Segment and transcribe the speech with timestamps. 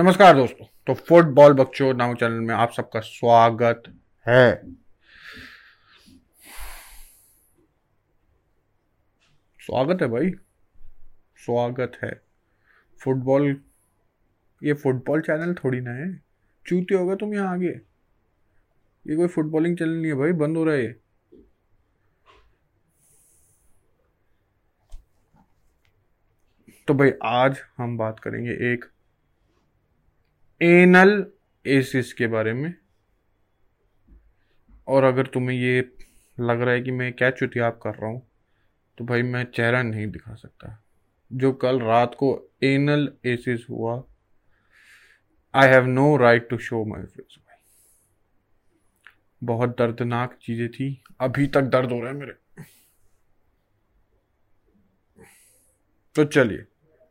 [0.00, 3.82] नमस्कार दोस्तों तो फुटबॉल बच्चों नामक चैनल में आप सबका स्वागत
[4.26, 4.62] है।
[9.60, 10.30] स्वागत है भाई,
[11.36, 12.10] स्वागत है।
[13.00, 13.60] फुटबॉल,
[14.62, 16.08] ये फुटबॉल चैनल थोड़ी ना है।
[16.66, 17.72] चूते होगा तुम यहाँ आगे।
[19.06, 20.94] ये कोई फुटबॉलिंग चैनल नहीं है भाई, बंद हो रहा है ये।
[26.88, 28.84] तो भाई, आज हम बात करेंगे एक
[30.60, 31.24] एनल
[31.64, 32.74] एसिस के बारे में।
[34.88, 35.80] और अगर तुम्हें ये
[36.38, 38.22] लग रहा है कि मैं क्या चुतिया आप कर रहा हूँ
[38.98, 40.76] तो भाई मैं चेहरा नहीं दिखा सकता।
[41.30, 42.28] जो कल रात को
[42.62, 44.02] एनल एसिस हुआ
[45.54, 47.38] I have no right to show my face
[49.42, 52.32] बहुत दर्दनाक चीज़ें थी। अभी तक दर्द हो रहा है मेरे।
[56.16, 56.64] तो चलिए,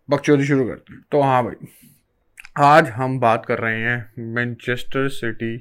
[0.09, 1.88] बकचोदी शुरू करते हैं। तो हाँ भाई।
[2.55, 5.55] आज हम बात कर रहे हैं Manchester City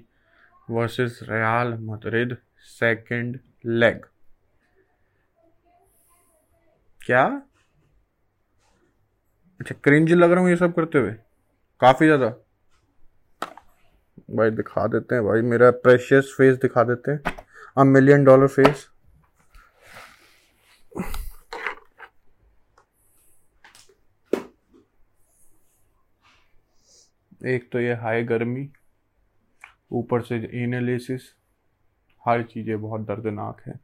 [0.69, 4.01] versus Real Madrid second leg.
[7.01, 7.25] क्या?
[9.61, 11.13] अच्छा क्रिंज लग रहा हूँ ये सब करते हुए।
[11.81, 12.29] काफ़ी ज़्यादा।
[14.31, 17.37] भाई दिखा देते हैं भाई, मेरा प्रेशियस फेस दिखा देते हैं।
[17.77, 18.89] अ मिलियन डॉलर फेस
[27.41, 28.69] एक तो ये हाई गर्मी,
[29.93, 31.33] ऊपर से एनालिसिस
[32.23, 33.79] हर चीज़ें बहुत दर्दनाक है।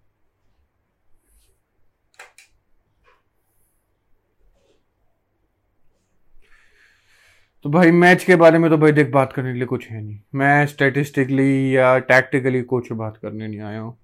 [7.64, 10.00] तो भाई मैच के बारे में तो भाई देख बात करने के लिए कुछ है
[10.02, 13.96] नहीं। मैं स्टेटिस्टिकली या टैक्टिकली कुछ बात करने नहीं आया हूँ।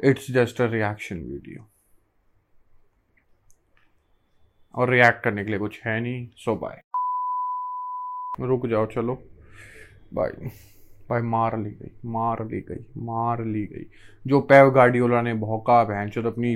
[0.00, 1.66] It's just a reaction video
[4.74, 6.82] और रिएक्ट करने के लिए कुछ है नहीं सो बाय
[8.40, 9.14] रुक जाओ, चलो।
[10.14, 10.48] भाई
[11.10, 13.86] भाई मार ली गई, मार ली गई, मार ली गई।
[14.26, 16.54] जो पैव गार्डियोला ने भौका बहन चो अपनी,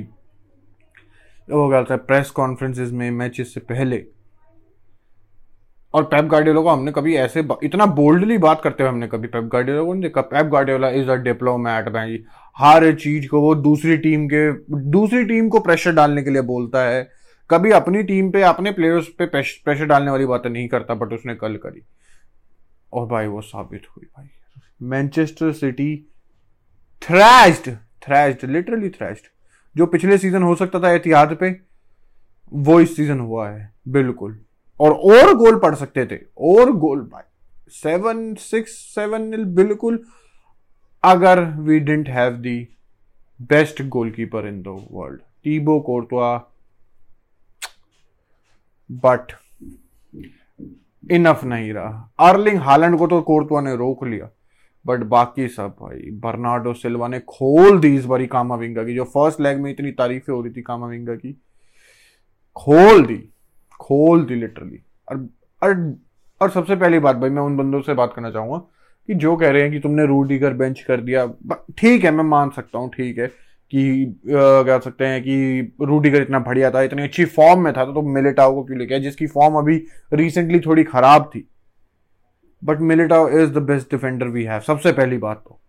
[1.49, 4.05] वो क्या था प्रेस कॉन्फ्रेंसेस में मैचेस से पहले।
[5.95, 9.45] और पैप गार्डियोला को हमने कभी ऐसे इतना बोल्डली बात करते हुए हमने कभी पैप
[9.45, 12.23] गार्डियोला को नहीं देखा। Pep Guardiola is a diplomat भाई।
[12.57, 14.51] हर चीज़ को वो दूसरी टीम के,
[14.91, 17.03] दूसरी टीम को प्रेशर डालने के लिए बोलता है।
[17.51, 21.35] कभी अपनी टीम पे, अपने प्लेयर्स पे प्रेशर डालने वाली बातें नहीं करता बट उसने
[21.35, 21.83] कल करी।
[22.93, 24.29] और भाई वो साबित हुई भाई।
[24.83, 25.97] Manchester City
[27.03, 27.71] thrashed
[28.03, 29.25] thrashed literally thrashed
[29.77, 31.51] जो पिछले सीज़न हो सकता था एहतियात पे,
[32.53, 34.39] वो इस सीज़न हुआ है, बिल्कुल।
[34.81, 37.23] और और गोल पड़ सकते थे, और गोल भाई।
[37.73, 40.03] सेवन सिक्स सेवन बिल्कुल।
[41.05, 42.69] अगर we didn't have the
[43.41, 46.37] best goalkeeper in the world Thibaut Courtois
[48.91, 49.33] but
[51.05, 54.31] enough नहीं रहा। अर्लिंग हालैंड को तो कोर्टवा ने रोक लिया।
[54.85, 59.41] बट बाकी सब भाई बर्नाडो सिल्वा ने खोल दी इस बारी कामाविंगा की। जो फ़र्स्ट
[59.41, 61.33] लेग में इतनी तारीफें हो रही थी कामाविंगा की
[62.57, 63.17] खोल दी।
[63.81, 65.29] खोल दी लिटरली और,
[65.63, 65.97] और
[66.41, 68.59] और सबसे पहली बात भाई मैं उन बंदों से बात करना चाहूँगा
[69.09, 71.27] कि जो कह रहे हैं कि तुमने रूडीगर बेंच कर दिया।
[71.79, 73.31] ठीक है मैं मान सकता हूँ ठीक है।
[73.73, 77.93] कि कह सकते हैं कि रूडीगर इतना बढ़िया था इतनी अच्छी फॉर्म में था तो,
[77.93, 79.77] तो मिलिटाओ को क्यों लेके जिसकी फॉर्म अभी
[80.13, 81.49] रिसेंटली थोड़ी खराब थी।
[82.63, 85.61] But Militao is the best defender we have सबसे पहली बात तो।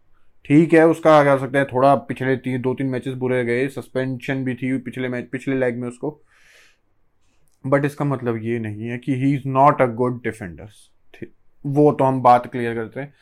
[0.46, 4.44] ठीक है उसका कह सकते हैं थोड़ा पिछले तीन दो तीन मैचेस बुरे गए सस्पेंशन
[4.44, 6.20] भी थी पिछले मैच पिछले लेग में उसको।
[7.66, 11.28] बट इसका मतलब ये नहीं है कि he is not a good defender
[11.66, 13.14] वो तो हम बात क्लियर करते हैं।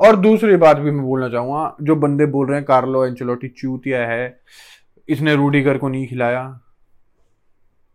[0.00, 4.00] और दूसरी बात भी मैं बोलना चाहूँगा, जो बंदे बोल रहे हैं कार्लो एंचलोटी चूतिया
[4.06, 4.40] है,
[5.08, 6.60] इसने रूडीगर को नहीं खिलाया।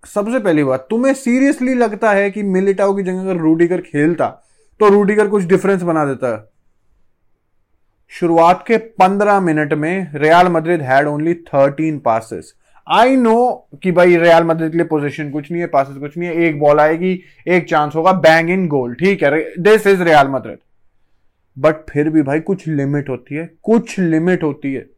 [0.03, 4.27] सबसे पहली बात, तुम्हें सीरियसली लगता है कि मिलिटाओ की जगह अगर रूडीगर खेलता
[4.79, 6.29] तो रूडीगर कुछ डिफरेंस बना देता?
[6.29, 6.43] है
[8.11, 12.53] शुरुआत के पंद्रह मिनट में Real Madrid had only thirteen passes
[12.87, 16.29] I know कि भाई रियाल मद्रिद के लिए पोजीशन कुछ नहीं है पासिस कुछ नहीं
[16.29, 19.41] है, एक बॉल आएगी, एक चांस होगा बैंग इन गोल ठीक है?
[19.59, 20.57] This is Real Madrid
[21.57, 24.89] but फिर भी भाई कुछ लिमिट होती है, कुछ लिमिट होती है।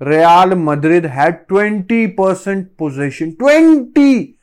[0.00, 4.36] Real Madrid had twenty percent position twenty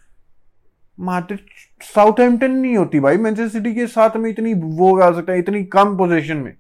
[1.00, 1.38] मात्र
[1.82, 5.40] साउथ हेम्पटन नहीं होती भाई मैनचेस्टर सिटी के साथ में इतनी वो आ सकता है,
[5.40, 6.54] इतनी कम पोजीशन में।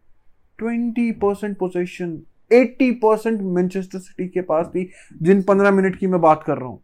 [0.59, 2.19] Twenty percent position
[2.51, 4.89] eighty percent Manchester City के पास थी,
[5.23, 6.83] जिन पंद्रह मिनट की मैं बात कर रहा हूँ।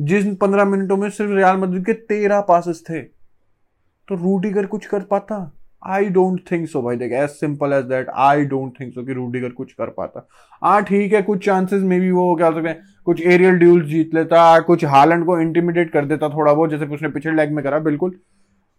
[0.00, 5.02] जिन पंद्रह मिनटों में सिर्फ़ रियाल मद्रिद के तेरह पासिस थे। तो रूडीगर कुछ कर
[5.02, 5.57] पाता?
[5.82, 9.12] आई डोंट थिंक सो भाई। देख as simple as that I don't think so कि
[9.12, 10.26] रूडीगर कुछ कर पाता।
[10.62, 14.14] हाँ ठीक है, कुछ चांसेस में भी वो क्या सकते हैं, कुछ एरियल ड्यूल जीत
[14.14, 17.78] लेता, कुछ हालैंड को इंटीमिडेट कर देता थोड़ा बहुत, जैसे उसने पिछले लेग में करा,
[17.80, 18.18] बिल्कुल।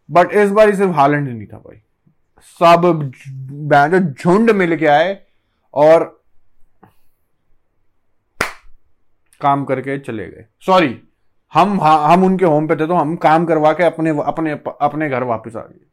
[0.09, 1.81] बट इस बार ही सिर्फ़ हालैंड ही नहीं था, भाई।
[2.61, 3.11] सब
[4.13, 5.17] झुंड मिल के आए
[5.73, 6.03] और
[9.41, 10.95] काम करके चले गए। सॉरी
[11.53, 14.51] हम हम उनके होम पे थे तो हम काम करवा के अपने अपने
[14.81, 15.85] अपने घर वापस आ गए।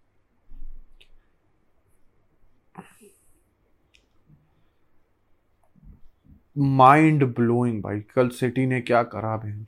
[6.56, 9.64] माइंड ब्लोइंग भाई। कल सिटी ने क्या करा बहन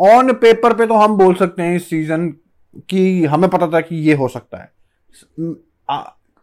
[0.00, 2.28] ऑन पेपर पे तो हम बोल सकते हैं इस सीज़न
[2.88, 4.72] की हमें पता था कि ये हो सकता है।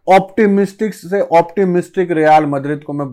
[0.08, 3.06] ऑप्टिमिस्टिक से ऑप्टिमिस्टिक रियाल मद्रिद को मैं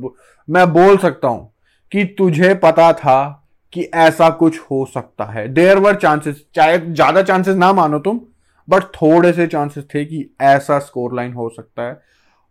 [0.49, 1.51] मैं बोल सकता हूँ
[1.93, 7.23] कि तुझे पता था कि ऐसा कुछ हो सकता है। देर वर चांसेस चाहे ज़्यादा
[7.23, 8.21] चांसेस ना मानो तुम
[8.69, 12.01] बट थोड़े से चांसेस थे कि ऐसा स्कोर लाइन हो सकता है।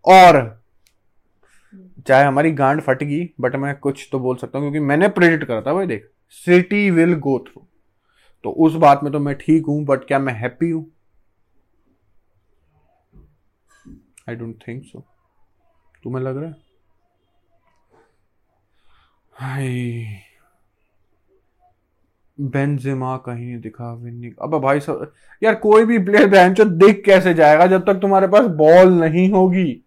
[0.06, 0.40] और
[2.08, 5.44] चाहे हमारी गांड फट गई बट मैं कुछ तो बोल सकता हूँ, क्योंकि मैंने प्रेडिक्ट
[5.44, 7.66] करा था, भाई देख सिटी विल गो थ्रू
[8.44, 10.86] तो उस बात में तो मैं ठीक हूँ बट क्या मैं हैप्पी हूँ?
[14.30, 15.04] आई डोंट थिंक सो
[16.04, 16.56] तुम्हें लग रहा है?
[19.34, 20.24] हाय।
[23.18, 27.66] कहीं नहीं दिखा विनिंग अब भाई सब यार कोई भी प्लेयर जो दिख कैसे जाएगा,
[27.68, 29.84] जब तक तुम्हारे पास बॉल नहीं होगी।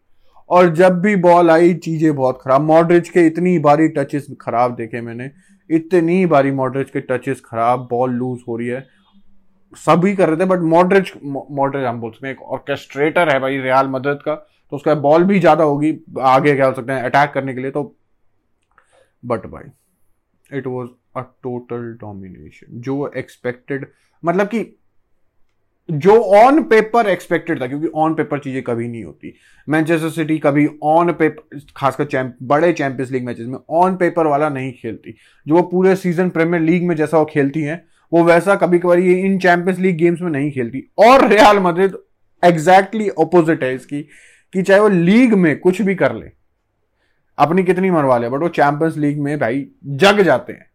[0.50, 5.00] और जब भी बॉल आई, चीज़ें बहुत खराब। मॉडरिच के इतनी बारी टचेस खराब देखे
[5.00, 5.30] मैंने।
[5.70, 8.86] इतनी बारी मॉडरिच के टचेस खराब बॉल लूज हो रही है।
[9.76, 13.88] सभी कर रहे थे बट मॉडरिच मॉडरिच हम बोलते हैं, एक ऑर्केस्ट्रेटर है भाई रियाल
[13.88, 17.54] मदद का। तो उसका बॉल भी ज़्यादा होगी, आगे क्या हो सकते हैं अटैक करने
[17.54, 17.82] के लिए तो
[19.22, 23.86] बट भाई it was a total domination जो एक्सपेक्टेड
[24.22, 24.60] मतलब कि
[25.88, 29.32] जो ऑन पेपर एक्सपेक्टेड था, क्योंकि ऑन पेपर चीज़ें कभी नहीं होती।
[29.68, 34.48] मैनचेस्टर सिटी कभी ऑन पेपर खासकर चैंप बड़े चैंपियंस लीग मैचेस में ऑन पेपर वाला
[34.48, 35.14] नहीं खेलती।
[35.46, 37.82] जो वो पूरे सीज़न प्रीमियर लीग में जैसा वो खेलती हैं,
[38.12, 41.96] वो वैसा कभी कभार इन चैंपियंस लीग गेम्स में नहीं खेलती। और रियाल मद्रिद
[42.42, 44.02] एग्जैक्टली ऑपोजिट है इसकी,
[44.52, 46.30] कि चाहे वो लीग में कुछ भी कर ले,
[47.38, 50.68] अपनी कितनी मरवा ले बट वो चैंपियंस लीग में भाई जग जाते हैं।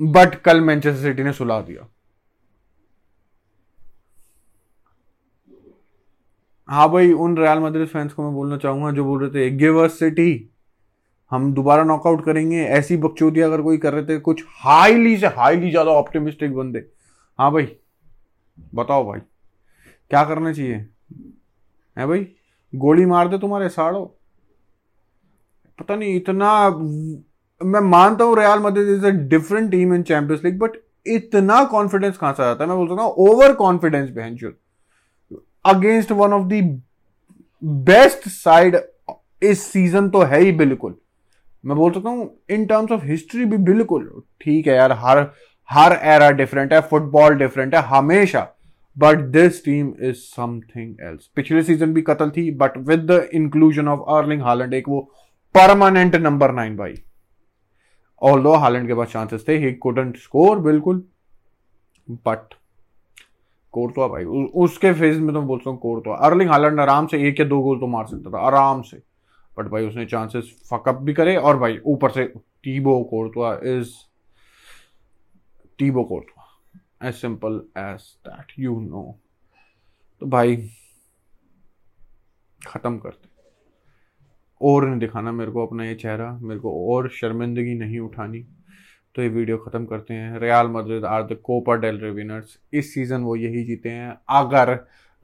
[0.00, 1.88] बट कल मैनचेस्टर सिटी ने सुला दिया।
[6.68, 9.78] हाँ भाई, उन रियल मद्रिद फैंस को मैं बोलना चाहूँगा जो बोल रहे थे गिव
[9.84, 10.50] अस सिटी
[11.32, 15.70] हम दोबारा नॉकआउट करेंगे। ऐसी बकचोदी अगर कोई कर रहे थे, कुछ हाईली से हाईली
[15.70, 16.84] ज़्यादा ऑप्टिमिस्टिक बंदे।
[17.38, 17.68] हाँ भाई,
[18.74, 19.20] बताओ भाई,
[20.10, 20.74] क्या करना चाहिए?
[21.96, 22.26] है भाई,
[22.72, 24.04] गोली मार दे तुम्हारे साड़ो।
[25.78, 26.68] पता नहीं, इतना
[27.60, 30.76] मैं मानता हूँ Real Madrid is a different team in Champions League but
[31.06, 34.36] इतना कॉन्फिडेंस कहाँ से आता है मैं बोल सकता हूँ ओवर कॉन्फिडेंस बहन
[35.64, 36.80] against one of the
[37.62, 38.76] best side
[39.42, 40.94] इस सीज़न तो है ही बिल्कुल।
[41.64, 44.10] मैं बोल सकता हूँ इन टर्म्स ऑफ़ हिस्ट्री भी बिल्कुल
[44.40, 45.18] ठीक है यार, हर
[45.70, 48.46] हर एरा डिफरेंट है फुटबॉल डिफरेंट है, हमेशा।
[48.96, 53.88] But this team is something else पिछले सीज़न भी कतल थी but with the inclusion
[53.88, 55.00] of Erling Haaland एक वो
[55.54, 56.94] परमानेंट नंबर नाइन भाई।
[58.22, 61.02] ऑल दो हालैंड के पास चांसेस थे ही कुडंट स्कोर बिल्कुल
[62.26, 62.54] बट
[63.74, 67.46] कोर्टवा भाई। उसके फ़ेज़ में तो बोलता हूँ कोर्टवा अर्लिंग हालैंड आराम से एक या
[67.46, 68.96] दो गोल तो मार सकता था, आराम से।
[69.52, 72.24] बट भाई उसने चांसेस फकअप भी करे और भाई ऊपर से
[72.64, 73.90] Thibaut Courtois is
[75.78, 79.18] Thibaut Courtois as simple as that you know
[80.22, 80.56] तो भाई,
[82.60, 83.28] खत्म करते।
[84.60, 88.44] और नहीं दिखाना मेरे को अपना ये चेहरा, मेरे को और शर्मिंदगी नहीं उठानी।
[89.18, 93.20] तो ये वीडियो ख़त्म करते हैं। Real Madrid are the Copa del winners इस सीज़न
[93.20, 94.74] वो यही जीते हैं। अगर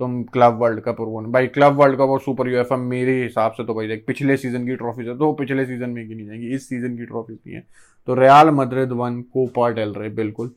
[0.01, 3.53] तुम क्लब वर्ल्ड कप और वन भाई क्लब वर्ल्ड कप और सुपर यूएफए मेरे हिसाब
[3.53, 6.55] से तो भाई देख, पिछले सीज़न की ट्रॉफी है तो पिछले सीज़न में गिनी जाएँगी।
[6.55, 7.67] इस सीज़न की ट्रॉफी नहीं है।
[8.09, 10.49] तो Real Madrid won Copa del Rey बिल्कुल।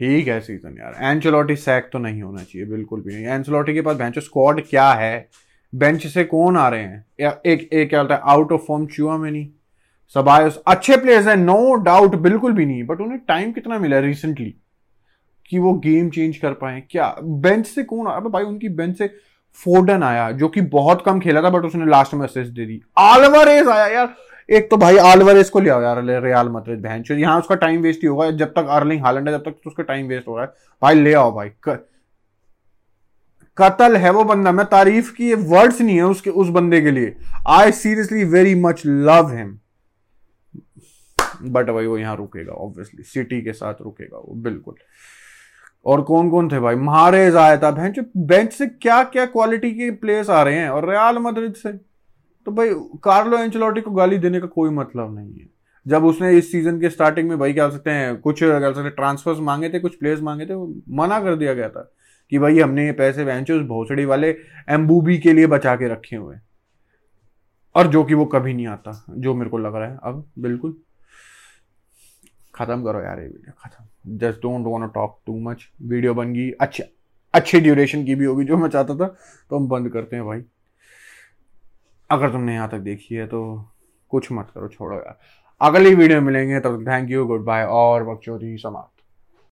[0.00, 3.82] ठीक है सीज़न यार। एंचलॉटी सैक तो नहीं होना चाहिए, बिल्कुल भी नहीं। एंचलॉटी के
[3.82, 5.28] पास बेंच स्क्वाड क्या है?
[5.72, 7.04] बेंच से कौन आ रहे हैं?
[7.20, 9.48] या एक एक क्या होता है आउट ऑफ़ फॉर्म चुआ में नहीं
[10.14, 14.54] सबायस अच्छे प्लेयर्स हैं नो डाउट बिल्कुल भी नहीं बट उन्हें टाइम कितना मिला रिसेंटली
[15.50, 17.14] कि वो गेम चेंज कर पाए, क्या?
[17.22, 19.06] बेंच से कौन अब भाई उनकी बेंच से
[19.58, 22.80] फोर्डन आया, जो कि बहुत कम खेला था बट उसने लास्ट में असिस्ट दे दी।
[22.98, 24.14] आलवरेज आया, यार।
[24.48, 28.08] एक तो भाई आलवरेज को लिया यार रियाल मद्रिद बहन यहाँ उसका टाइम वेस्ट ही
[28.08, 30.52] होगा, जब तक अर्लिंग हालैंड है, जब तक तो उसका टाइम वेस्ट हो रहा है
[30.82, 31.50] भाई ले आओ भाई
[33.58, 37.14] कतल है वो बंदा, मैं तारीफ़ की वर्ड्स नहीं है उसके, उस बंदे के लिए।
[37.48, 39.58] I seriously very much love him
[41.42, 44.74] but भाई वो यहाँ रुकेगा ऑब्वियसली सिटी के साथ रुकेगा वो, बिल्कुल.
[45.86, 46.74] और कौन कौन थे भाई?
[46.74, 50.68] महारेज आया था, बेंच बेंच से क्या क्या क्वालिटी के प्लेयर्स आ रहे हैं?
[50.70, 51.72] और रियाल मद्रिद से?
[52.46, 52.70] तो भाई
[53.04, 55.46] कार्लो एंचलॉटी को गाली देने का कोई मतलब नहीं है.
[55.86, 58.90] जब उसने इस सीज़न के स्टार्टिंग में भाई, क्या सकते हैं, कुछ, क्या सकते हैं
[58.90, 61.90] ट्रांसफर्स मांगे थे, कुछ प्लेयर्स मांगे थे, वो मना कर दिया गया था
[62.30, 64.30] कि भाई, हमने ये पैसे वेंचर्स भोसड़ी वाले
[64.70, 66.36] एम्बूबी के लिए बचा के रखे हुए
[67.74, 70.76] और जो कि वो कभी नहीं आता, जो मेरे को लग रहा है अब, बिल्कुल.
[72.56, 76.50] खत्म करो यार ये वीडियो खत्म। Just don't want talk too much video बन गई,
[76.50, 76.82] अच्छी
[77.34, 79.06] अच्छी ड्यूरेशन की भी होगी जो मैं चाहता था
[79.50, 80.42] तो हम बंद करते हैं भाई।
[82.10, 83.42] अगर तुमने यहाँ तक देखी है तो
[84.12, 85.18] कुछ मत करो, छोड़ो यार।
[85.60, 88.95] अगली वीडियो मिलेंगे, तब थैंक यू गुड बाय और बक्चोरी समाप्त।